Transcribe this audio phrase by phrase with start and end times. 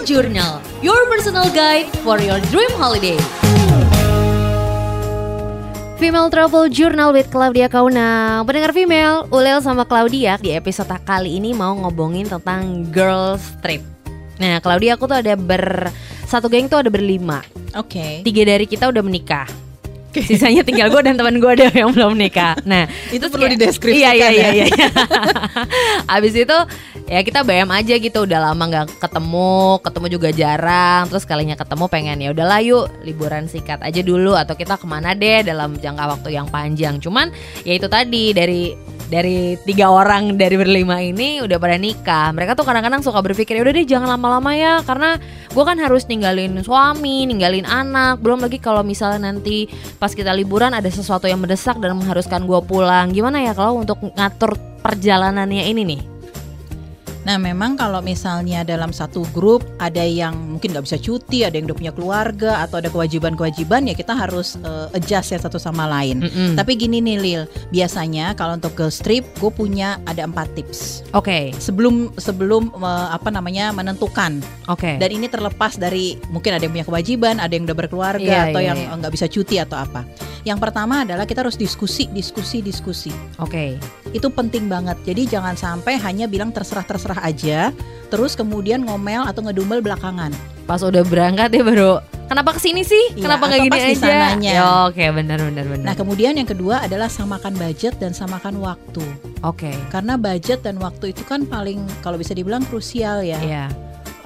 [0.00, 3.20] Travel Journal, your personal guide for your dream holiday.
[6.00, 11.52] Female Travel Journal with Claudia Kauna Pendengar female, Ulel sama Claudia di episode kali ini
[11.52, 13.84] mau ngobongin tentang girls trip
[14.40, 15.92] Nah Claudia aku tuh ada ber...
[16.24, 17.44] Satu geng tuh ada berlima
[17.76, 18.24] Oke.
[18.24, 19.44] Tiga dari kita udah menikah
[20.10, 22.58] Sisanya tinggal gue dan teman gue ada yang belum nikah.
[22.64, 24.48] Nah Itu perlu kayak- dideskripsikan Iya iya iya.
[24.50, 24.66] ya.
[24.66, 24.88] iya.
[26.16, 26.56] Abis itu
[27.06, 28.26] ya kita BM aja gitu.
[28.26, 31.02] Udah lama nggak ketemu, ketemu juga jarang.
[31.06, 35.14] Terus kalinya ketemu pengen ya udahlah yuk liburan sikat aja dulu atau kita ke mana
[35.14, 36.98] deh dalam jangka waktu yang panjang.
[36.98, 37.30] Cuman
[37.62, 38.74] ya itu tadi dari
[39.10, 42.30] dari tiga orang dari berlima ini udah pada nikah.
[42.30, 45.18] Mereka tuh kadang-kadang suka berpikir ya udah deh jangan lama-lama ya karena
[45.50, 48.22] gue kan harus ninggalin suami, ninggalin anak.
[48.22, 49.66] Belum lagi kalau misalnya nanti
[49.98, 53.10] pas kita liburan ada sesuatu yang mendesak dan mengharuskan gue pulang.
[53.10, 56.09] Gimana ya kalau untuk ngatur perjalanannya ini nih?
[57.30, 61.70] Nah memang kalau misalnya dalam satu grup ada yang mungkin nggak bisa cuti, ada yang
[61.70, 66.26] udah punya keluarga atau ada kewajiban-kewajiban ya kita harus eh, adjust ya satu sama lain.
[66.26, 66.58] Mm-mm.
[66.58, 71.54] Tapi gini nih Lil, biasanya kalau untuk girls trip gue punya ada empat tips Oke,
[71.62, 74.42] sebelum sebelum eh, apa namanya menentukan.
[74.66, 74.98] oke.
[74.98, 78.58] Dan ini terlepas dari mungkin ada yang punya kewajiban, ada yang udah berkeluarga Iya, atau
[78.58, 78.98] iya, yang iya.
[78.98, 80.02] nggak bisa cuti atau apa.
[80.42, 83.12] Yang pertama adalah kita harus diskusi, diskusi, diskusi.
[83.38, 83.76] Oke.
[84.10, 84.98] itu penting banget.
[85.06, 87.70] Jadi jangan sampai hanya bilang terserah-terserah aja,
[88.10, 90.34] terus kemudian ngomel atau ngedumel belakangan.
[90.66, 93.18] Pas udah berangkat ya baru kenapa ke sini sih?
[93.18, 94.14] Iya, kenapa nggak gini pas aja?
[94.38, 95.84] Ya, Oke, benar benar benar.
[95.84, 99.02] Nah, kemudian yang kedua adalah samakan budget dan samakan waktu.
[99.42, 99.70] oke.
[99.90, 103.42] Karena budget dan waktu itu kan paling kalau bisa dibilang krusial ya.
[103.42, 103.66] Iya,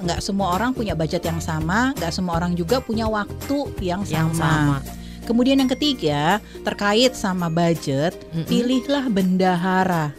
[0.05, 4.13] Nggak semua orang punya budget yang sama, nggak semua orang juga punya waktu yang sama.
[4.13, 4.77] yang sama.
[5.25, 8.47] Kemudian yang ketiga, terkait sama budget, Mm-mm.
[8.47, 10.13] pilihlah bendahara.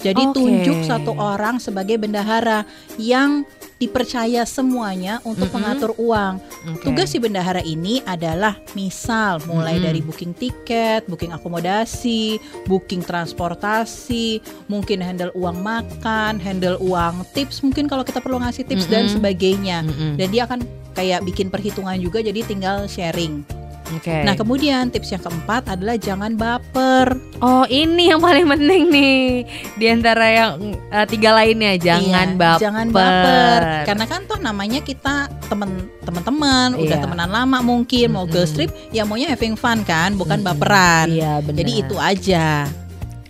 [0.00, 0.36] Jadi Oke.
[0.40, 2.64] tunjuk satu orang sebagai bendahara
[2.96, 3.44] yang
[3.76, 5.60] dipercaya semuanya untuk Mm-mm.
[5.60, 6.40] mengatur uang.
[6.72, 6.84] Oke.
[6.88, 9.88] Tugas si bendahara ini adalah misal mulai Mm-mm.
[9.88, 14.40] dari booking tiket, booking akomodasi, booking transportasi,
[14.72, 19.16] mungkin handle uang makan, handle uang tips, mungkin kalau kita perlu ngasih tips dan Mm-mm.
[19.20, 19.84] sebagainya.
[19.84, 20.16] Mm-mm.
[20.16, 20.64] Dan dia akan
[20.96, 23.59] kayak bikin perhitungan juga jadi tinggal sharing.
[23.90, 24.22] Oke.
[24.22, 27.18] Nah, kemudian tips yang keempat adalah jangan baper.
[27.38, 29.42] Oh ini yang paling penting nih
[29.74, 30.50] di antara yang
[30.86, 32.60] eh, tiga lainnya jangan Iya, baper.
[32.60, 33.60] Jangan baper.
[33.84, 35.14] Karena kan toh namanya kita
[35.44, 35.70] temen
[36.00, 37.02] teman-teman, udah Iya.
[37.02, 38.32] temenan lama mungkin mau Mm-mm.
[38.32, 40.48] girls trip, ya maunya having fun kan, bukan Mm-mm.
[40.52, 41.06] baperan.
[41.06, 41.58] Iya benar.
[41.58, 42.46] Jadi itu aja.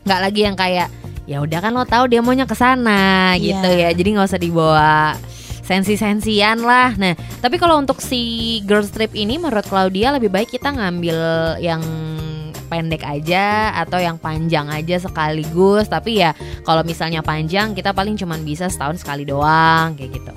[0.00, 0.88] nggak lagi yang kayak
[1.24, 3.40] ya udah kan lo tahu dia maunya ke sana Iya.
[3.54, 3.88] gitu ya.
[3.92, 5.14] Jadi nggak usah dibawa
[5.70, 6.98] sensi-sensian lah.
[6.98, 11.18] Nah, tapi kalau untuk si girls trip ini menurut Claudia lebih baik kita ngambil
[11.62, 11.78] yang
[12.66, 16.30] pendek aja atau yang panjang aja sekaligus tapi ya
[16.62, 20.34] kalau misalnya panjang kita paling cuman bisa setahun sekali doang kayak gitu.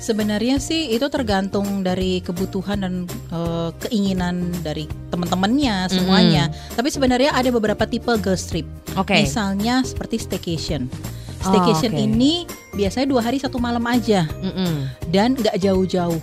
[0.00, 2.94] Sebenarnya sih itu tergantung dari kebutuhan dan
[3.28, 6.48] eh, keinginan dari teman-temannya semuanya.
[6.72, 8.64] Tapi sebenarnya ada beberapa tipe girls trip.
[8.96, 9.20] Oke.
[9.20, 10.88] Misalnya seperti staycation.
[11.38, 12.02] Oh, Staycation oke.
[12.02, 12.32] ini
[12.72, 14.26] biasanya dua hari satu malam aja.
[14.38, 14.90] Mm-mm.
[15.08, 16.18] dan nggak jauh-jauh.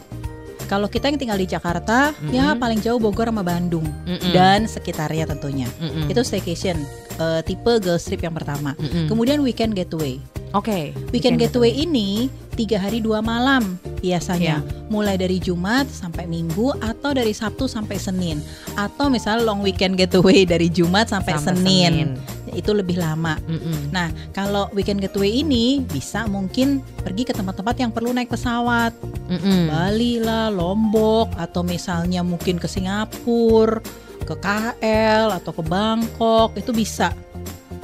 [0.65, 2.57] Kalau kita yang tinggal di Jakarta, ya Mm-mm.
[2.57, 4.33] paling jauh Bogor sama Bandung Mm-mm.
[4.33, 5.69] dan sekitarnya tentunya.
[5.77, 6.09] Mm-mm.
[6.09, 6.81] Itu staycation,
[7.15, 8.73] eh, tipe girls trip yang pertama.
[8.75, 9.05] Mm-mm.
[9.05, 10.17] Kemudian weekend getaway.
[10.51, 10.95] Oke.
[11.11, 14.87] Weekend getaway ini tiga hari dua malam biasanya, Iya.
[14.87, 18.39] mulai dari Jumat sampai Minggu atau dari Sabtu sampai Senin,
[18.73, 21.93] atau misalnya long weekend getaway dari Jumat sampai, Sampai Senin.
[21.93, 22.09] Senin.
[22.55, 23.35] Itu lebih lama.
[23.45, 23.91] Mm-mm.
[23.91, 28.95] Nah, kalau weekend getaway ini bisa mungkin pergi ke tempat-tempat yang perlu naik pesawat.
[29.27, 29.69] Mm-mm.
[29.69, 33.83] Bali lah, Lombok, atau misalnya mungkin ke Singapura,
[34.23, 37.11] ke KL atau ke Bangkok itu bisa.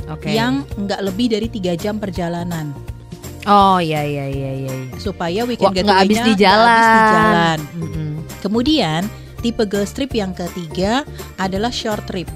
[0.08, 0.32] Oke.
[0.32, 2.92] Yang nggak lebih dari tiga jam perjalanan
[3.50, 4.74] Oh iya iya iya iya.
[5.02, 6.70] supaya weekend nggak getaway-nya habis di nggak jalan.
[6.70, 7.60] habis di jalan.
[7.74, 8.10] Mm-mm.
[8.42, 9.02] Kemudian
[9.42, 11.02] tipe girls trip yang ketiga
[11.42, 12.30] adalah short trip.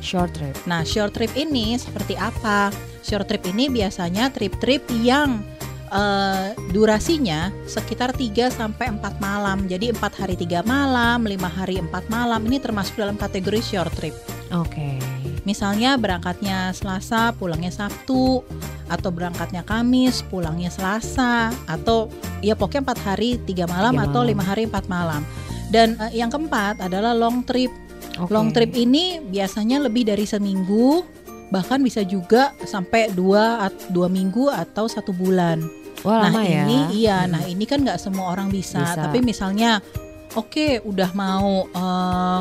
[0.00, 0.56] Short trip.
[0.64, 2.72] Nah, short trip ini seperti apa?
[3.04, 5.44] Short trip ini biasanya trip-trip yang
[5.92, 9.68] eh, durasinya sekitar 3 sampai 4 malam.
[9.68, 14.16] Jadi 4 hari 3 malam, 5 hari 4 malam ini termasuk dalam kategori short trip.
[14.56, 14.98] Oke.
[15.44, 18.44] Misalnya berangkatnya Selasa, pulangnya Sabtu,
[18.90, 22.10] atau berangkatnya Kamis, pulangnya Selasa, atau
[22.44, 24.30] ya pokoknya 4 hari 3 malam Tiga atau malam.
[24.30, 25.22] lima hari 4 malam.
[25.70, 27.70] Dan eh, yang keempat adalah long trip.
[28.18, 28.32] Oke.
[28.32, 31.06] Long trip ini biasanya lebih dari seminggu,
[31.48, 35.62] bahkan bisa juga sampai dua dua minggu atau satu bulan.
[36.00, 36.64] Wah nah lama ya.
[36.64, 37.36] ini iya, Hmm.
[37.36, 38.80] nah ini kan nggak semua orang bisa.
[38.80, 39.04] Bisa.
[39.04, 39.84] Tapi misalnya,
[40.32, 42.38] oke udah mau eh,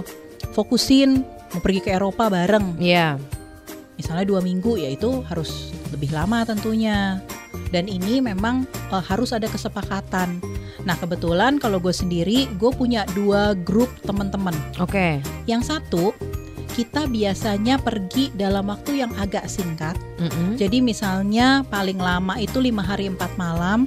[0.55, 1.19] fokusin
[1.51, 3.17] mau pergi ke Eropa bareng, Iya.
[3.97, 7.19] misalnya dua minggu, ya itu harus lebih lama tentunya.
[7.69, 10.41] Dan ini memang uh, harus ada kesepakatan.
[10.85, 14.55] Nah kebetulan kalau gue sendiri gue punya dua grup teman-teman.
[14.81, 15.21] Oke.
[15.45, 16.13] Yang satu
[16.73, 19.99] kita biasanya pergi dalam waktu yang agak singkat.
[20.21, 20.55] Mm-mm.
[20.55, 23.83] Jadi misalnya paling lama itu lima hari empat malam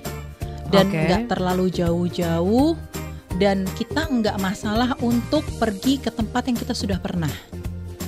[0.68, 2.76] dan nggak terlalu jauh-jauh
[3.40, 7.32] dan kita nggak masalah untuk pergi ke tempat yang kita sudah pernah.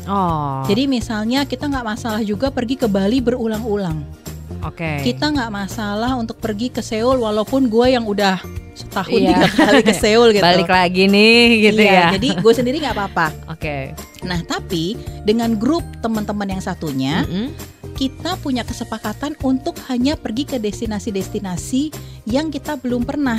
[0.05, 0.61] Oh.
[0.69, 4.24] Jadi misalnya kita nggak masalah juga pergi ke Bali berulang-ulang.
[4.61, 5.01] Oke.
[5.03, 8.41] Kita nggak masalah untuk pergi ke Seoul walaupun gue yang udah
[8.75, 9.31] setahun Iya.
[9.37, 10.43] tiga kali ke Seoul gitu.
[10.43, 12.07] Balik lagi nih gitu Iya, ya.
[12.13, 13.27] Jadi gue sendiri nggak apa-apa.
[13.49, 13.93] Oke.
[14.23, 17.53] Nah tapi dengan grup teman-teman yang satunya Mm-mm.
[17.95, 21.93] kita punya kesepakatan untuk hanya pergi ke destinasi-destinasi
[22.25, 23.39] yang kita belum pernah.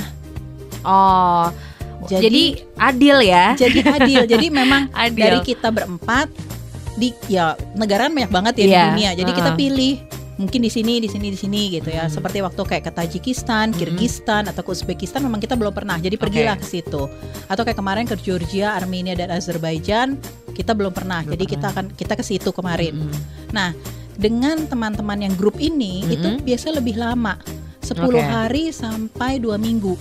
[0.82, 1.50] Oh.
[2.06, 2.44] Jadi- Jadi,
[2.78, 3.46] adil ya.
[3.54, 4.20] Jadi adil.
[4.26, 5.16] Jadi memang Adil.
[5.18, 6.28] dari kita berempat
[6.94, 9.10] di ya negara banyak banget ya Iya, di dunia.
[9.14, 9.58] Jadi kita uh-uh.
[9.58, 9.94] pilih
[10.36, 12.06] mungkin di sini, di sini, di sini gitu ya.
[12.06, 12.12] Hmm.
[12.12, 13.76] Seperti waktu kayak ke Tajikistan, Hmm.
[13.76, 15.96] Kirgistan atau ke Uzbekistan memang kita belum pernah.
[15.96, 17.08] Jadi pergilah ke situ.
[17.46, 20.20] Atau kayak kemarin ke Georgia, Armenia dan Azerbaijan
[20.52, 21.20] kita belum pernah.
[21.20, 21.54] Belum Jadi pernah.
[21.56, 22.94] kita akan kita ke situ kemarin.
[22.96, 23.20] Mm-mm.
[23.50, 23.72] Nah,
[24.16, 26.12] dengan teman-teman yang grup ini Mm-mm.
[26.12, 27.36] itu biasa lebih lama.
[27.80, 28.18] 10 Oke.
[28.18, 29.94] hari sampai dua minggu.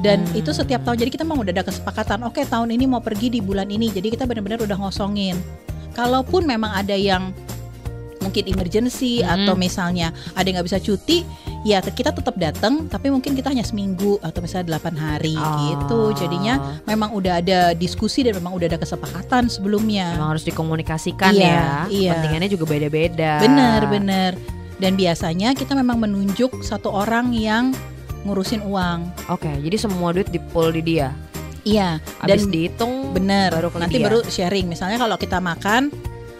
[0.00, 0.36] Dan Hmm.
[0.36, 0.98] itu setiap tahun.
[0.98, 2.24] Jadi kita mau udah ada kesepakatan.
[2.24, 3.88] Oke, tahun ini mau pergi di bulan ini.
[3.88, 5.36] Jadi kita benar-benar udah ngosongin.
[5.92, 7.30] Kalaupun memang ada yang
[8.24, 9.44] mungkin emergency Mm-mm.
[9.44, 11.22] atau misalnya ada yang nggak bisa cuti,
[11.62, 12.88] ya kita tetap datang.
[12.88, 15.52] Tapi mungkin kita hanya seminggu atau misalnya 8 hari Oh.
[15.68, 16.00] gitu.
[16.24, 20.16] Jadinya memang udah ada diskusi dan memang udah ada kesepakatan sebelumnya.
[20.16, 21.68] Emang harus dikomunikasikan Iya, ya.
[21.88, 22.10] iya.
[22.16, 23.32] Kepentingannya juga beda-beda.
[23.38, 24.32] Bener bener.
[24.74, 27.70] Dan biasanya kita memang menunjuk satu orang yang
[28.24, 29.06] ngurusin uang.
[29.28, 31.12] Oke, jadi semua duit di pool di dia.
[31.62, 31.96] Iya.
[32.20, 33.48] Habis Dan dihitung bener.
[33.48, 34.04] baru nanti dia.
[34.04, 34.66] baru sharing.
[34.66, 35.88] Misalnya kalau kita makan,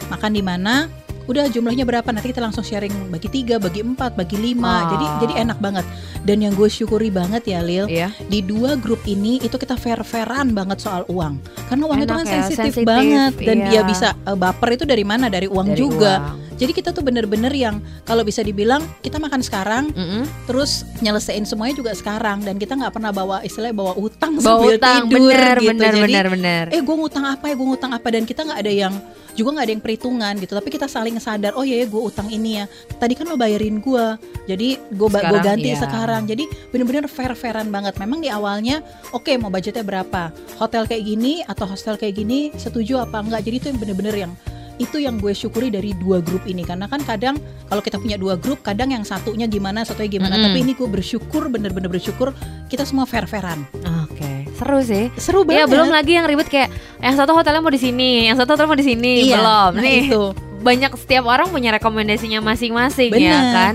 [0.09, 0.89] makan di mana?
[1.25, 2.05] Udah jumlahnya berapa?
[2.06, 4.85] Nanti kita langsung sharing bagi tiga, bagi empat, bagi lima.
[4.85, 4.91] Oh.
[4.93, 5.85] Jadi jadi enak banget.
[6.21, 8.09] Dan yang gue syukuri banget ya Lil, Iya.
[8.26, 11.37] di dua grup ini itu kita fair-fairan banget soal uang.
[11.69, 13.69] Karena uang itu Enak kan ya, sensitif sensitif, banget dan iya.
[13.69, 15.29] dia bisa eh, baper itu dari mana?
[15.29, 16.15] Dari uang Dari juga.
[16.21, 16.43] uang.
[16.55, 20.23] Jadi kita tuh bener-bener yang kalau bisa dibilang kita makan sekarang Mm-mm.
[20.47, 24.79] terus nyelesain semuanya juga sekarang dan kita nggak pernah bawa istilahnya bawa utang Bawa sambil
[24.79, 26.65] utang, tidur bener, gitu bener, jadi bener, bener.
[26.71, 28.94] eh gue ngutang apa ya gue ngutang apa dan kita nggak ada yang
[29.35, 32.28] juga nggak ada yang perhitungan gitu tapi kita saling sadar oh ya ya gue utang
[32.31, 32.64] ini ya.
[32.99, 34.05] Tadi kan lo bayarin gue
[34.44, 35.81] jadi gue gue ganti iya.
[35.81, 36.28] sekarang.
[36.28, 37.96] Jadi bener-bener fair fairan banget.
[37.99, 40.31] Memang di awalnya oke mau budgetnya berapa?
[40.61, 43.43] Hotel kayak gini atau hostel kayak gini setuju apa enggak?
[43.46, 44.32] Jadi itu yang bener-bener yang
[44.75, 46.66] itu yang gue syukuri dari dua grup ini.
[46.66, 47.38] Karena kan kadang
[47.70, 50.34] kalau kita punya dua grup kadang yang satunya gimana satunya gimana.
[50.34, 50.50] Mm-mm.
[50.50, 52.34] tapi ini gue bersyukur bener-bener bersyukur
[52.66, 53.62] kita semua fair fairan
[54.02, 55.14] Oke, seru sih.
[55.14, 55.78] seru Iya, banget.
[55.78, 58.75] belum lagi yang ribet kayak yang satu hotelnya mau di sini, yang satu hotel mau
[58.78, 59.70] di sini, Iya, belum.
[59.78, 60.22] nah Nih, itu
[60.64, 63.52] banyak setiap orang punya rekomendasinya masing-masing ya Bener.
[63.52, 63.75] kan.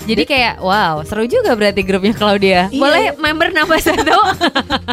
[0.00, 2.72] Jadi kayak wow seru juga berarti grupnya Claudia.
[2.72, 2.80] Iya.
[2.80, 4.16] Boleh member nambah satu.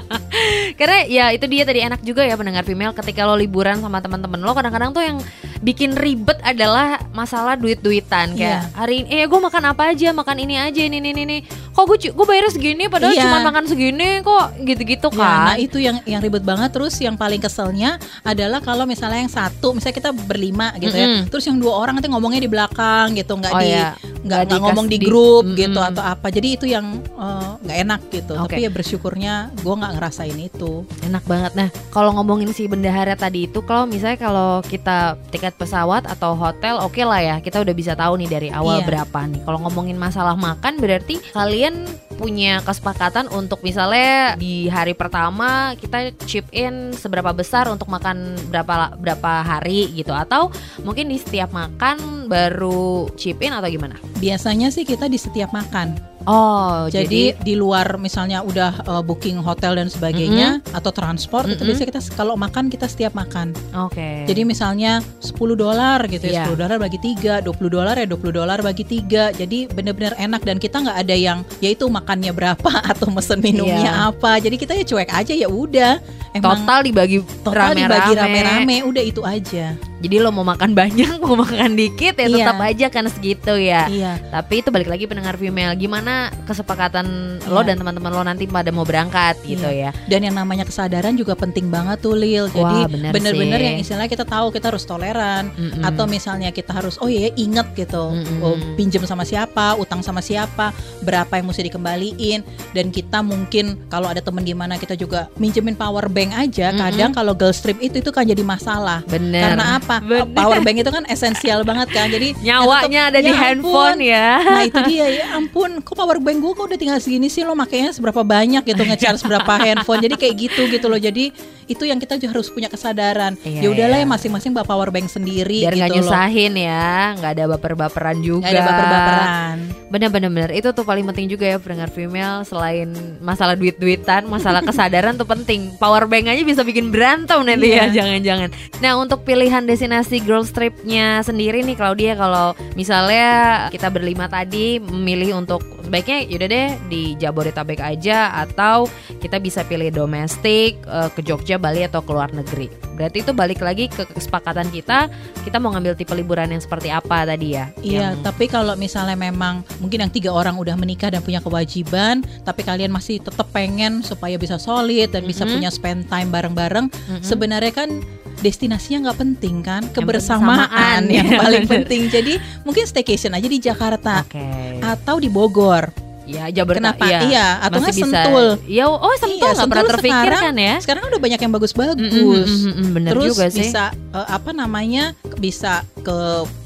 [0.80, 4.42] Karena ya itu dia tadi enak juga ya pendengar female ketika lo liburan sama teman-teman
[4.44, 5.18] lo kadang-kadang tuh yang
[5.60, 8.74] bikin ribet adalah masalah duit-duitan kayak Iya.
[8.74, 11.98] hari ini eh gue makan apa aja makan ini aja ini ini ini kok gue
[12.08, 13.24] gue bayar segini padahal Iya.
[13.24, 15.40] cuma makan segini kok gitu-gitu Ya, kan.
[15.44, 19.72] nah itu yang yang ribet banget terus yang paling keselnya adalah kalau misalnya yang satu
[19.72, 21.24] misalnya kita berlima gitu ya Mm-mm.
[21.28, 24.60] terus yang dua orang nanti ngomongnya di belakang gitu nggak Oh di ya, nggak nggak
[24.62, 25.58] ngomong di di- grup Mm-mm.
[25.58, 28.42] gitu atau apa jadi itu yang eh, nggak enak gitu Oke.
[28.48, 31.52] tapi ya bersyukurnya gue nggak ngerasain itu Enak banget.
[31.54, 35.16] Nah, kalau ngomongin si bendahara tadi itu, kalau misalnya kalau kita
[35.48, 38.88] tiket pesawat atau hotel, oke lah ya, kita udah bisa tahu nih dari awal Iya.
[38.92, 39.42] berapa nih.
[39.48, 41.88] Kalau ngomongin masalah makan, berarti kalian
[42.18, 48.98] punya kesepakatan untuk misalnya di hari pertama kita chip in seberapa besar untuk makan berapa
[48.98, 50.50] berapa hari gitu atau
[50.82, 53.96] mungkin di setiap makan baru chip in atau gimana?
[54.18, 59.80] biasanya sih kita di setiap makan Oh, jadi, di luar misalnya udah eh, booking hotel
[59.80, 61.72] dan sebagainya atau transport itu Mm-mm.
[61.72, 64.28] biasanya kita kalau makan kita setiap makan oke.
[64.28, 66.44] Jadi misalnya 10 dolar gitu Iya.
[66.44, 69.32] ya, 10 dolar bagi 3, 20 dolar ya 20 dolar bagi 3.
[69.40, 74.08] Jadi benar-benar enak dan kita nggak ada yang yaitu makannya berapa atau mesen minumnya Iya.
[74.16, 74.40] apa.
[74.40, 76.00] Jadi kita ya cuek aja ya udah.
[76.32, 78.24] Emang total dibagi total dibagi rame-rame.
[78.24, 79.76] rame-rame udah itu aja.
[79.98, 82.36] Jadi lo mau makan banyak, mau makan dikit ya Iya.
[82.44, 83.90] tetap aja kan segitu ya.
[83.90, 84.12] Iya.
[84.30, 87.06] Tapi itu balik lagi pendengar female, gimana kesepakatan
[87.46, 87.74] lo Iya.
[87.74, 89.90] dan teman-teman lo nanti pada mau berangkat gitu ya.
[90.06, 92.50] Dan yang namanya kesadaran juga penting banget tuh Lil.
[92.50, 95.82] Jadi Wah, bener bener-bener yang istilahnya kita tahu kita harus toleran Mm-mm.
[95.82, 98.42] atau misalnya kita harus oh iya inget gitu Mm-mm.
[98.42, 104.08] oh, pinjam sama siapa utang sama siapa berapa yang mesti dikembaliin dan kita mungkin kalau
[104.08, 106.82] ada temen gimana kita juga minjemin power bank aja Mm-mm.
[106.82, 109.42] kadang kalau girls trip itu itu kan jadi masalah bener.
[109.44, 110.04] karena apa Kenapa?
[110.04, 110.36] Bener.
[110.36, 112.08] Power bank itu kan esensial banget kan.
[112.12, 114.12] Jadi Nyawanya tetep, ada di ya handphone ampun.
[114.12, 114.30] ya.
[114.44, 117.56] Nah itu dia ya ampun, kok power bank gue kok udah tinggal segini sih lo
[117.56, 120.04] makanya seberapa banyak gitu ngecharge berapa handphone.
[120.04, 121.00] Jadi kayak gitu gitu loh.
[121.00, 121.32] Jadi
[121.68, 123.36] itu yang kita juga harus punya kesadaran.
[123.44, 124.08] Iya, ya udahlah iya.
[124.08, 125.96] ya masing-masing bawa power bank sendiri Biar gitu loh.
[126.00, 128.48] nyusahin ya, nggak ada baper-baperan juga.
[128.48, 129.58] Nggak ada baper-baperan.
[129.88, 130.50] Bener-bener bener.
[130.52, 135.72] itu tuh paling penting juga ya pendengar female selain masalah duit-duitan, masalah kesadaran tuh penting.
[135.76, 138.04] Power bank aja bisa bikin berantem nanti ya, Iya.
[138.04, 138.50] jangan-jangan.
[138.80, 145.38] Nah untuk pilihan destinasi girls tripnya sendiri nih Claudia kalau misalnya kita berlima tadi memilih
[145.38, 148.90] untuk sebaiknya yaudah deh di Jabodetabek aja atau
[149.22, 152.68] kita bisa pilih domestik eh, ke Jogja, Bali atau ke luar negeri.
[152.98, 155.08] Berarti itu balik lagi ke kesepakatan kita,
[155.46, 157.70] kita mau ngambil tipe liburan yang seperti apa tadi ya?
[157.80, 162.26] Iya, Yang- tapi kalau misalnya memang mungkin yang tiga orang udah menikah dan punya kewajiban,
[162.42, 165.52] tapi kalian masih tetap pengen supaya bisa solid dan bisa Mhm.
[165.54, 167.22] punya spend time bareng-bareng, Mm-mm.
[167.22, 168.02] sebenarnya kan
[168.40, 170.70] destinasinya nggak penting kan, bersamaan.
[170.70, 172.02] kebersamaan yang Iya, paling penting.
[172.08, 174.78] Jadi mungkin staycation aja di Jakarta Oke.
[174.80, 175.90] atau di Bogor.
[176.24, 177.00] Ya, Jabodetabek.
[177.00, 177.06] Kenapa?
[177.08, 177.20] Iya.
[177.24, 178.04] Iya, atau Masih nggak bisa.
[178.20, 178.46] Sentul.
[178.68, 180.76] Iya, oh Sentul Iya, nggak pernah Sentul terpikirkan sekarang- ya.
[180.84, 181.96] Sekarang udah banyak yang bagus-bagus.
[181.96, 183.60] Mm, mm, mm, mm, mm, bener Terus juga sih.
[183.62, 185.04] bisa eh, apa namanya?
[185.38, 186.18] Bisa ke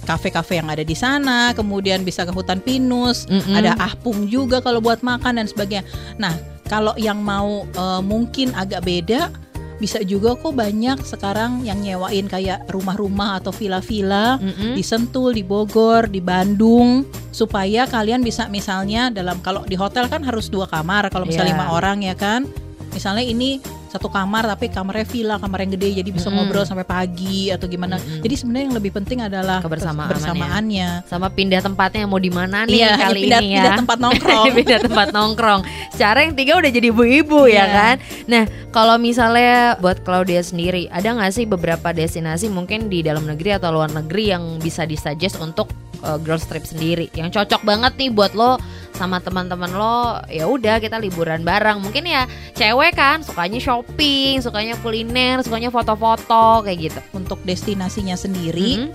[0.04, 3.54] kafe-kafe yang ada di sana, kemudian bisa ke hutan pinus, Mm-mm.
[3.54, 5.86] ada ahpung juga kalau buat makan dan sebagainya.
[6.18, 6.34] Nah,
[6.66, 9.30] kalau yang mau eh, mungkin agak beda
[9.82, 14.78] bisa juga kok banyak sekarang yang nyewain kayak rumah-rumah atau villa-villa Mm-mm.
[14.78, 17.02] di Sentul, di Bogor, di Bandung
[17.34, 21.74] supaya kalian bisa misalnya dalam kalau di hotel kan harus dua kamar kalau misalnya lima
[21.74, 22.46] orang ya kan
[22.94, 26.48] misalnya ini satu kamar tapi kamarnya villa kamar yang gede jadi bisa Mm-mm.
[26.48, 28.24] ngobrol sampai pagi atau gimana Mm-mm.
[28.24, 30.10] jadi sebenarnya yang lebih penting adalah Kebersamaannya.
[30.16, 33.56] kebersamaannya sama pindah tempatnya mau di mana nih iya kali pindah, ini ya.
[33.60, 35.62] pindah tempat nongkrong pindah tempat nongkrong.
[35.92, 37.66] Secara yang tiga udah jadi ibu-ibu ya Iya.
[37.68, 37.96] kan.
[38.26, 43.54] Nah, kalau misalnya buat Claudia sendiri, ada nggak sih beberapa destinasi mungkin di dalam negeri
[43.54, 45.68] atau luar negeri yang bisa disuggest untuk
[46.02, 48.58] uh, girls trip sendiri, yang cocok banget nih buat lo
[48.92, 50.20] sama teman-teman lo.
[50.28, 51.82] Ya udah kita liburan bareng.
[51.82, 57.00] Mungkin ya cewek kan sukanya shopping, sukanya kuliner, sukanya foto-foto kayak gitu.
[57.12, 58.90] untuk destinasinya sendiri Mhm.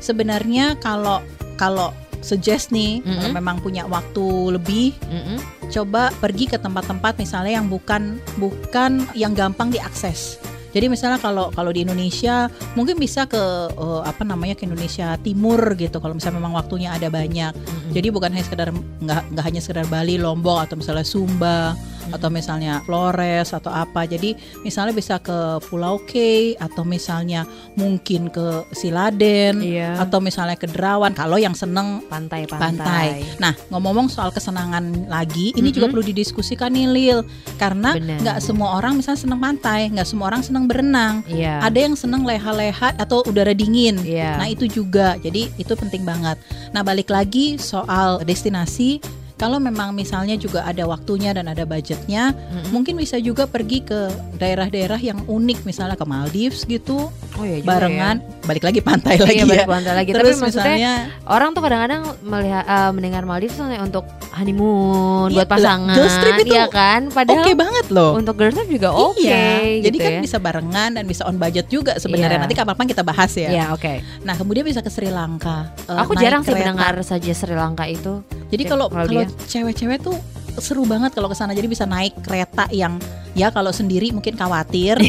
[0.00, 1.20] sebenarnya kalau
[1.56, 3.14] kalau suggest nih Mm-mm.
[3.14, 5.36] kalau memang punya waktu lebih Mm-mm.
[5.68, 10.40] coba pergi ke tempat-tempat misalnya yang bukan bukan yang gampang diakses.
[10.74, 13.38] Jadi misalnya kalau kalau di Indonesia mungkin bisa ke
[13.70, 17.54] eh, apa namanya ke Indonesia Timur gitu kalau misalnya memang waktunya ada banyak.
[17.54, 17.94] Mm-mm.
[17.94, 22.84] Jadi bukan hanya sekedar nggak nggak hanya sekedar Bali, Lombok atau misalnya Sumba atau misalnya
[22.84, 24.04] Flores atau apa.
[24.04, 26.12] Jadi misalnya bisa ke Pulau K
[26.60, 29.96] atau misalnya mungkin ke Siladen Iya.
[30.02, 32.60] atau misalnya ke Derawan kalau yang seneng pantai-pantai.
[32.60, 33.08] pantai.
[33.40, 35.94] Nah, ngomong-ngomong soal kesenangan lagi, ini juga Mm-mm.
[35.96, 37.18] perlu didiskusikan nih Lil,
[37.56, 41.24] karena nggak semua orang misalnya seneng pantai, nggak semua orang seneng berenang.
[41.28, 41.60] Iya.
[41.64, 44.00] Ada yang seneng leha-leha atau udara dingin.
[44.02, 44.38] Iya.
[44.38, 45.16] Nah, itu juga.
[45.20, 46.36] Jadi itu penting banget.
[46.74, 48.98] Nah, balik lagi soal destinasi,
[49.34, 52.70] kalau memang misalnya juga ada waktunya dan ada budgetnya, Mm-mm.
[52.70, 57.70] mungkin bisa juga pergi ke daerah-daerah yang unik, misalnya ke Maldives gitu, Oh iya juga
[57.74, 58.22] barengan.
[58.42, 59.24] Balik lagi pantai ya.
[59.24, 59.68] lagi Iya, balik ya.
[59.68, 60.10] pantai lagi.
[60.12, 60.92] Terus Tapi maksudnya misalnya
[61.26, 66.54] orang tuh kadang-kadang melihat eh, mendengar Maldives untuk honeymoon Iya, buat pasangan, girls trip itu
[66.54, 67.00] iya kan?
[67.08, 68.12] Padahal oke banget loh.
[68.14, 69.18] untuk girls trip juga oke.
[69.18, 70.20] iya, jadi gitu kan ya.
[70.22, 72.38] bisa barengan dan bisa on budget juga sebenarnya.
[72.38, 72.42] Iya.
[72.44, 73.50] Nanti kapan-kapan kita bahas ya.
[73.50, 73.92] Iya oke.
[74.22, 75.74] Nah, kemudian bisa ke Sri Lanka.
[75.84, 76.70] eh, Aku jarang sih kereta.
[76.70, 78.22] mendengar saja Sri Lanka itu.
[78.54, 79.26] Jadi kalau kalau dia.
[79.50, 80.16] cewek-cewek tuh
[80.54, 81.50] seru banget kalau ke sana.
[81.50, 83.02] Jadi bisa naik kereta yang
[83.34, 84.94] ya kalau sendiri mungkin khawatir.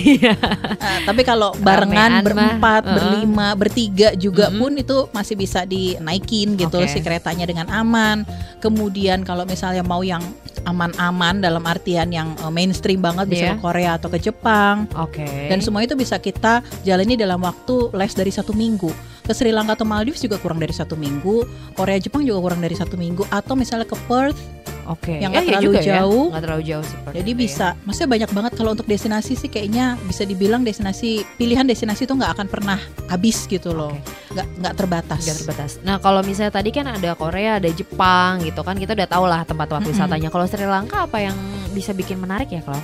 [0.86, 4.62] Eh, tapi kalau barengan Ramean berempat, berlima, bertiga juga Mm-mm.
[4.62, 6.86] pun itu masih bisa dinaikin gitu Oke.
[6.86, 8.22] si keretanya dengan aman.
[8.62, 10.22] Kemudian kalau misalnya mau yang
[10.62, 13.54] aman-aman dalam artian yang eh, mainstream banget bisa Iya.
[13.58, 14.86] ke Korea atau ke Jepang.
[14.94, 15.25] Oke.
[15.50, 18.94] Dan semua itu bisa kita jalani dalam waktu less dari satu minggu.
[19.25, 21.44] Ke Sri Lanka atau Maldives juga kurang dari satu minggu.
[21.74, 23.25] Korea Jepang juga kurang dari satu minggu.
[23.34, 24.38] Atau misalnya ke Perth.
[24.86, 25.17] Oke.
[25.17, 25.84] yang Ya, nggak iya terlalu ya.
[25.98, 26.25] jauh.
[26.29, 26.98] Nggak terlalu jauh sih.
[27.10, 27.38] Jadi ya.
[27.41, 32.13] bisa, maksudnya banyak banget kalau untuk destinasi sih kayaknya bisa dibilang destinasi pilihan destinasi itu
[32.13, 32.77] nggak akan pernah
[33.10, 33.98] habis gitu loh,
[34.38, 35.25] nggak nggak terbatas.
[35.25, 35.72] Nggak terbatas.
[35.82, 39.41] Nah kalau misalnya tadi kan ada Korea, ada Jepang gitu kan kita udah tahu lah
[39.41, 39.94] tempat-tempat Mm-mm.
[39.98, 40.29] wisatanya.
[40.29, 41.38] Kalau Sri Lanka apa yang
[41.74, 42.82] bisa bikin menarik ya kalau?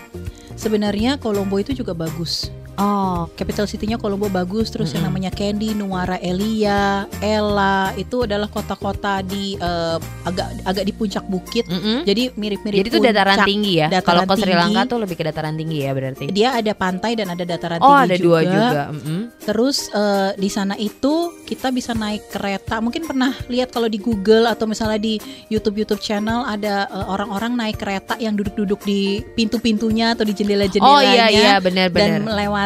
[0.58, 2.50] Sebenarnya Kolombo itu juga bagus.
[2.82, 5.14] Oh, Capital city-nya Kolombo bagus, terus yang Mm-mm.
[5.14, 11.70] namanya Candy, Nuara Elia, Ella itu adalah kota-kota di eh, agak agak di puncak bukit.
[11.70, 12.02] mm-mm.
[12.10, 13.88] Jadi mirip-mirip jadi itu dataran tinggi ya.
[14.02, 14.58] Kalau ke Sri.
[14.58, 16.26] Lanka tuh lebih ke dataran tinggi ya berarti.
[16.34, 18.84] Dia ada pantai dan ada dataran Oh tinggi ada dua juga.
[18.90, 19.20] Mm-mm.
[19.46, 21.14] Terus eh, di sana itu
[21.46, 22.82] kita bisa naik kereta.
[22.82, 25.22] Mungkin pernah lihat kalau di Google atau misalnya di
[25.54, 30.40] YouTube YouTube channel ada eh, orang-orang naik kereta yang duduk-duduk di pintu-pintunya atau di Oh
[30.42, 32.20] jendela-jendelanya iya iya dan benar-benar.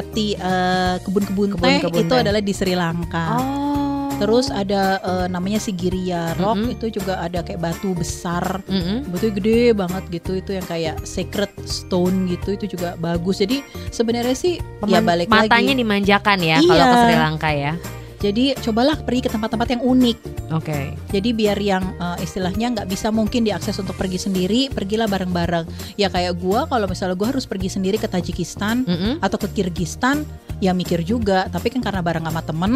[0.06, 2.22] Melewati eh, kebun-kebun teh Kebun-kebun itu teh.
[2.22, 3.26] adalah di Sri Lanka.
[3.34, 3.74] Oh.
[4.16, 6.74] Terus ada eh, namanya Sigiriya Rock Mm-mm.
[6.74, 9.12] itu juga ada kayak batu besar Mm-mm.
[9.12, 13.60] batu gede banget gitu itu yang kayak sacred stone gitu itu juga bagus jadi
[13.92, 16.86] sebenarnya sih ya Peman- balik matanya lagi dimanjakan ya kalau Iya.
[16.86, 17.74] ke Sri Lanka ya.
[18.16, 20.18] jadi cobalah pergi ke tempat-tempat yang unik
[20.54, 20.94] Oke.
[21.10, 25.66] jadi biar yang eh, istilahnya nggak bisa mungkin diakses untuk pergi sendiri pergilah bareng-bareng
[25.98, 29.14] ya kayak gua kalau misalnya gua harus pergi sendiri ke Tajikistan Mm-mm.
[29.26, 30.22] atau ke Kirgistan
[30.62, 32.74] ya mikir juga tapi kan karena bareng sama temen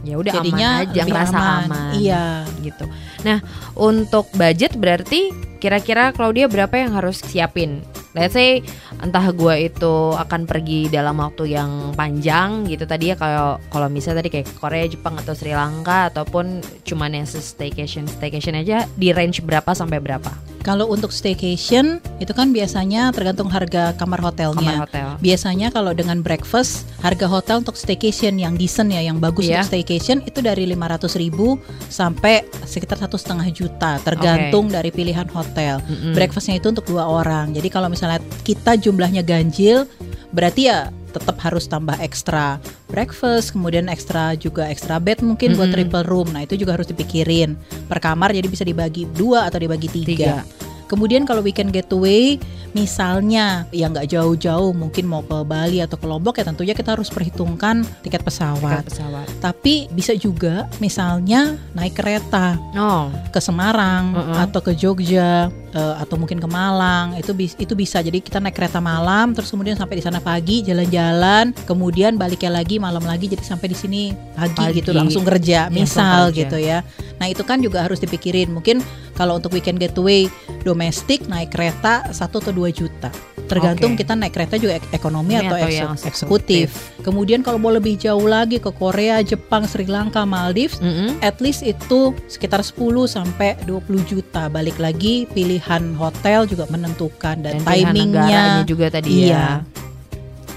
[0.00, 1.64] Ya udah jadinya aman aja, ngerasa aman.
[1.68, 1.90] aman.
[2.00, 2.24] iya
[2.64, 2.88] gitu.
[3.20, 3.44] Nah,
[3.76, 5.28] untuk budget berarti
[5.60, 7.84] kira-kira Claudia berapa yang harus siapin?
[8.10, 8.66] Let's say
[8.98, 14.26] entah gua itu akan pergi dalam waktu yang panjang gitu tadi ya kalau kalau misalnya
[14.26, 19.46] tadi kayak Korea, Jepang atau Sri Lanka ataupun cuman yang staycation staycation aja di range
[19.46, 20.34] berapa sampai berapa?
[20.60, 25.06] Kalau untuk staycation itu kan biasanya tergantung harga kamar hotelnya Kamar hotel.
[25.20, 29.64] Biasanya kalau dengan breakfast harga hotel untuk staycation yang decent ya, yang bagus Iya.
[29.64, 31.56] untuk staycation itu dari 500.000 ribu
[31.88, 35.80] sampai sekitar satu setengah juta, tergantung dari pilihan hotel.
[35.84, 36.12] Mm-mm.
[36.12, 37.56] Breakfastnya itu untuk dua orang.
[37.56, 39.88] Jadi kalau misalnya kita jumlahnya ganjil,
[40.32, 45.86] berarti ya tetap harus tambah ekstra breakfast, kemudian ekstra juga ekstra bed mungkin buat Mm-mm.
[45.88, 46.28] triple room.
[46.34, 47.54] Nah itu juga harus dipikirin
[47.86, 50.42] per kamar, jadi bisa dibagi dua atau dibagi tiga.
[50.42, 50.59] Tiga.
[50.90, 52.34] Kemudian kalau weekend getaway,
[52.74, 57.06] misalnya yang nggak jauh-jauh, mungkin mau ke Bali atau ke Lombok ya tentunya kita harus
[57.06, 58.82] perhitungkan tiket pesawat.
[58.82, 59.26] Tiket pesawat.
[59.38, 64.36] Tapi bisa juga misalnya naik kereta Oh, ke Semarang Mm-mm.
[64.40, 68.00] atau ke Jogja eh, atau mungkin ke Malang itu bis- itu bisa.
[68.00, 72.76] Jadi kita naik kereta malam terus kemudian sampai di sana pagi jalan-jalan, kemudian baliknya lagi
[72.76, 74.02] malam lagi jadi sampai di sini
[74.34, 74.78] pagi, Pagi.
[74.78, 76.38] gitu langsung kerja, Langsung misal kerja.
[76.42, 76.78] gitu ya.
[77.20, 78.48] Nah, itu kan juga harus dipikirin.
[78.48, 78.80] Mungkin
[79.20, 83.12] kalau untuk weekend getaway domestik naik kereta 1 atau 2 juta.
[83.44, 84.00] Tergantung Oke.
[84.00, 86.66] kita naik kereta juga ek- ekonomi Ini atau, atau ekse- yang eksekutif.
[87.00, 91.18] Kemudian kalau mau lebih jauh lagi ke Korea, Jepang, Sri Lanka, Maldives Mm-mm.
[91.18, 94.46] at least itu sekitar 10 sampai 20 juta.
[94.46, 98.62] Balik lagi pilihan hotel juga menentukan dan, dan timingnya.
[98.62, 99.34] juga tadi Iya.
[99.34, 99.46] ya.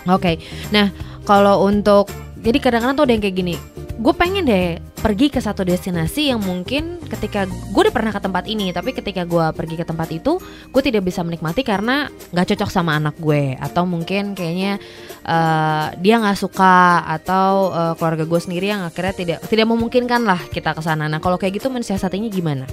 [0.05, 0.37] Oke,
[0.69, 3.55] nah kalau untuk jadi kadang-kadang tuh ada yang kayak gini,
[3.95, 8.47] gue pengen deh pergi ke satu destinasi yang mungkin ketika gue udah pernah ke tempat
[8.47, 10.39] ini, tapi ketika gue pergi ke tempat itu,
[10.71, 14.79] gue tidak bisa menikmati karena nggak cocok sama anak gue, atau mungkin kayaknya
[15.27, 20.39] eh, dia nggak suka, atau eh, keluarga gue sendiri yang akhirnya tidak tidak memungkinkan lah
[20.47, 21.11] kita ke sana.
[21.11, 22.63] Nah kalau kayak gitu mensiasatinya gimana?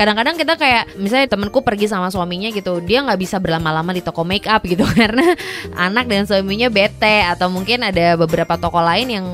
[0.00, 4.24] kadang-kadang kita kayak misalnya temenku pergi sama suaminya gitu dia nggak bisa berlama-lama di toko
[4.24, 5.36] make up gitu karena
[5.76, 9.26] anak dan suaminya bete atau mungkin ada beberapa toko lain yang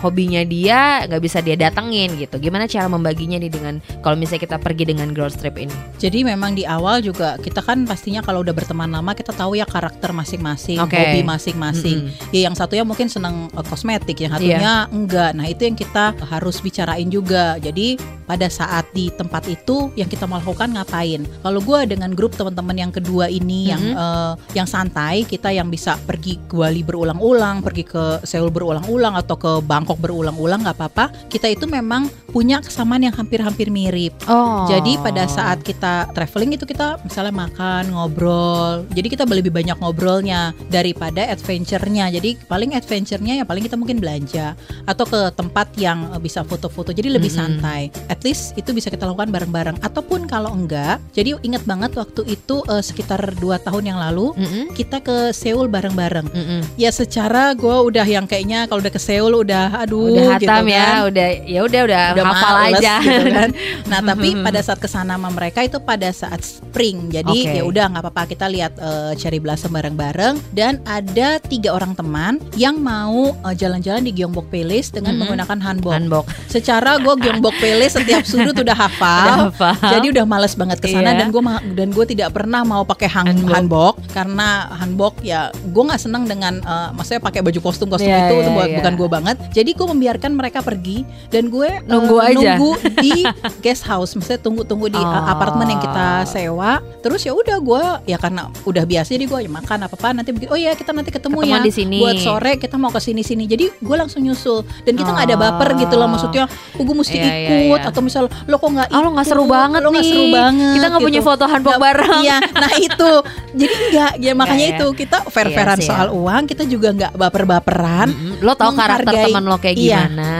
[0.00, 4.56] hobinya dia nggak bisa dia datengin gitu gimana cara membaginya nih dengan kalau misalnya kita
[4.58, 8.54] pergi dengan girls trip ini Jadi memang di awal juga kita kan pastinya kalau udah
[8.54, 10.94] berteman lama kita tahu ya karakter masing-masing, Oke.
[10.94, 12.06] hobi masing-masing.
[12.10, 12.30] Mm-mm.
[12.34, 15.34] Ya yang satunya mungkin seneng uh, kosmetik, yang satunya enggak.
[15.34, 17.56] Nah, itu yang kita harus bicarain juga.
[17.58, 21.24] Jadi pada saat di tempat itu yang kita mau lakukan ngapain.
[21.40, 23.96] Kalau gue dengan grup teman-teman yang kedua ini yang Mhm.
[23.96, 29.40] eh, yang santai, kita yang bisa pergi ke Bali berulang-ulang, pergi ke Seoul berulang-ulang atau
[29.40, 31.04] ke Bangkok berulang-ulang nggak apa-apa.
[31.32, 34.12] Kita itu memang punya kesamaan yang hampir-hampir mirip.
[34.28, 38.84] oh Jadi pada saat kita traveling itu kita misalnya makan, ngobrol.
[38.92, 42.12] Jadi kita lebih banyak ngobrolnya daripada adventure-nya.
[42.12, 46.90] Jadi paling adventure-nya ya paling kita mungkin belanja atau ke tempat yang eh, bisa foto-foto.
[46.92, 47.62] Jadi lebih Mm-mm.
[47.62, 47.88] santai.
[48.10, 49.80] At least itu bisa kita lakukan bareng-bareng.
[49.80, 54.74] Ataupun kalau enggak, jadi ingat banget waktu itu eh, sekitar dua tahun yang lalu Mm-mm.
[54.74, 56.26] kita ke Seoul bareng-bareng.
[56.34, 56.60] Mm-mm.
[56.74, 60.60] Ya secara gue udah yang kayaknya kalau udah ke Seoul udah aduh udah gitu hatam
[60.60, 63.50] kan ya udah ya udah udah, udah hafal males aja gitu kan.
[63.88, 67.08] Nah, tapi pada saat ke sana sama mereka itu pada saat spring.
[67.08, 67.54] Jadi Oke.
[67.54, 72.36] ya udah nggak apa-apa kita lihat eh, cherry blossom bareng-bareng dan ada tiga orang teman
[72.54, 75.20] yang mau eh, jalan-jalan di Gyeongbok Palace dengan Mm-mm.
[75.24, 75.94] menggunakan hanbok.
[75.94, 79.24] hanbok Secara gue Gyeongbok Palace setiap sudut udah hafal.
[79.24, 79.72] Udah hafal.
[79.90, 81.18] Jadi udah males banget ke sana Iya.
[81.18, 83.54] dan gue dan gue tidak pernah mau pakai hang- Hanbok.
[83.54, 83.94] hanbok.
[84.10, 88.34] karena hanbok ya gue nggak seneng dengan eh, maksudnya pakai baju kostum kostum Iya, itu
[88.34, 88.76] iya, itu iya.
[88.76, 89.36] bukan gue banget.
[89.50, 92.54] Jadi gue membiarkan mereka pergi dan gue eh, Nunggu aja.
[92.54, 93.24] nunggu di
[93.58, 95.06] guest house, maksudnya tunggu-tunggu di Oh.
[95.26, 96.78] apartemen yang kita sewa.
[96.98, 100.30] Terus ya udah gue ya karena udah biasa jadi gue ya makan apa apa nanti
[100.30, 100.48] begitu.
[100.48, 101.98] Oh ya kita nanti ketemu Ketemuan ya di sini.
[101.98, 103.44] buat sore kita mau ke sini sini.
[103.44, 105.40] Jadi gue langsung nyusul dan kita nggak ada Oh.
[105.40, 106.44] baper gitu loh maksudnya.
[106.74, 107.88] Oh, gue mesti Iya, iya, ikut iya.
[107.88, 110.86] atau misal lo kok nggak Oh lo nggak seru banget lo nggak seru banget Kita
[110.88, 111.28] nggak punya gitu.
[111.28, 113.10] foto hanbok Nggak- bareng Iya, nah itu.
[113.50, 114.78] Jadi enggak, ya makanya Iya, iya.
[114.78, 118.27] itu kita fair-fairan Iya sih, soal uang, kita juga nggak baper-baperan, Mm-mm.
[118.38, 120.06] Lo tau karakter teman lo kayak Iya.
[120.06, 120.32] gimana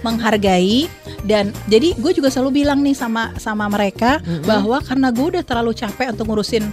[0.00, 0.88] menghargai
[1.22, 4.42] dan jadi gue juga selalu bilang nih sama sama mereka Mm-mm.
[4.42, 6.64] bahwa karena gue udah terlalu capek untuk ngurusin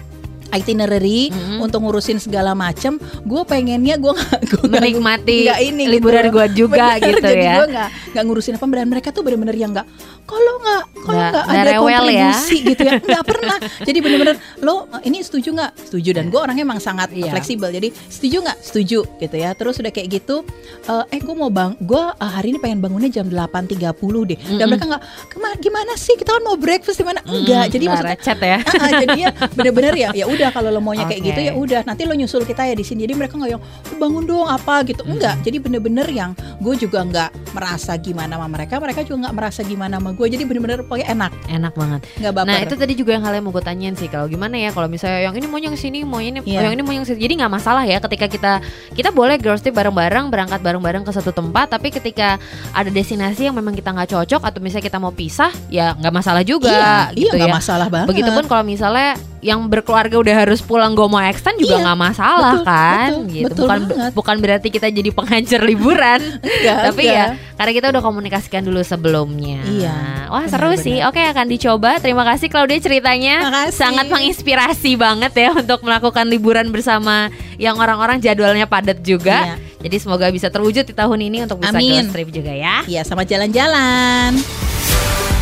[0.52, 1.60] itinerary Mm-mm.
[1.62, 4.14] untuk ngurusin segala macem gue pengennya gue
[4.50, 5.94] gue Menikmati nggak ini gitu.
[5.94, 7.56] liburan gua juga Bener, gitu jadi ya.
[7.56, 9.88] gue nggak nggak ngurusin apa dan mereka tuh bener-bener yang nggak
[10.24, 11.80] kalau nggak kalau Nggak- nggak ada ya.
[11.80, 16.64] kontribusi gitu ya nggak pernah jadi bener-bener lo ini setuju nggak setuju dan gue orangnya
[16.64, 17.32] emang sangat Iya.
[17.32, 20.46] fleksibel jadi setuju nggak setuju gitu ya terus udah kayak gitu
[20.86, 24.46] eh eh gue mau bang gue eh, hari ini pengen bangunnya jam 8.30 deh dan
[24.56, 24.68] Mm-mm.
[24.68, 28.16] mereka nggak "Kema- gimana sih kita kan mau breakfast di mana enggak Mm, jadi maksudnya
[28.16, 28.58] recet ya.
[28.70, 31.30] Ah, ah, jadinya bener-bener ya ya udah kalau lo maunya kayak Oke.
[31.30, 31.82] gitu ya udah.
[31.84, 33.04] Nanti lo nyusul kita ya di sini.
[33.04, 34.82] Jadi mereka nggak yang "Oh, bangun dong apa?
[34.82, 35.04] gitu.
[35.04, 39.60] Enggak jadi bener-bener yang gue juga nggak merasa gimana sama mereka mereka juga nggak merasa
[39.62, 40.28] gimana sama gue.
[40.30, 41.32] Jadi bener-bener pokoknya enak.
[41.48, 42.00] Enak banget.
[42.16, 42.48] nggak baper.
[42.48, 45.20] Nah itu tadi juga yang kalian mau gue tanyain sih kalau gimana ya kalau misalnya
[45.22, 46.70] yang ini mau yang sini mau ini Iya.
[46.70, 47.20] yang ini mau yang sini.
[47.20, 48.54] Jadi nggak masalah ya ketika kita
[48.94, 52.40] kita boleh girls trip bareng-bareng berangkat bareng-bareng ke satu tempat tapi ketika
[52.72, 56.44] ada destinasi yang memang kita nggak cocok atau misalnya kita mau pisah ya nggak masalah
[56.44, 57.56] juga iya iya gitu nggak ya.
[57.56, 58.08] masalah banget.
[58.08, 62.54] Begitupun kalau misalnya yang berkeluarga udah harus pulang gue mau extend juga Iya, nggak masalah
[62.60, 64.12] betul, kan betul, gitu betul bukan banget.
[64.12, 67.16] bukan berarti kita jadi penghancur liburan Enggak, tapi enggak.
[67.16, 67.26] ya
[67.56, 69.60] karena kita udah komunikasikan dulu sebelumnya.
[69.64, 69.96] Iya,
[70.28, 70.84] Wah seru benar-benar.
[70.84, 70.98] sih.
[71.04, 71.92] Oke akan dicoba.
[72.00, 73.36] Terima kasih Claudia ceritanya.
[73.44, 73.76] Makasih.
[73.76, 79.56] Sangat menginspirasi banget ya untuk melakukan liburan bersama yang orang-orang jadwalnya padat juga.
[79.56, 79.56] Iya.
[79.80, 82.08] Jadi semoga bisa terwujud di tahun ini untuk bisa Amin.
[82.08, 82.84] trip juga ya.
[82.86, 84.40] iya sama jalan-jalan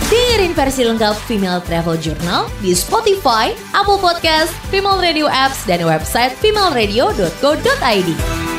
[0.07, 6.31] Dengerin versi lengkap Female Travel Journal di Spotify, Apple Podcast, Female Radio Apps, dan website
[6.39, 8.56] femaleradio.co.id.